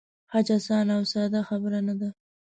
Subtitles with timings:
[0.33, 2.09] حج آسانه او ساده خبره نه ده.